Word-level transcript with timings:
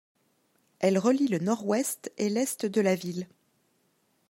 Elle 0.79 0.97
relie 0.97 1.27
le 1.27 1.37
Nord-Ouest 1.37 2.11
et 2.17 2.29
l'Est 2.29 2.65
de 2.65 2.81
la 2.81 2.95
ville. 2.95 3.27